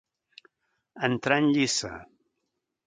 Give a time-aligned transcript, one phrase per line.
[1.09, 1.95] Entrar en lliça.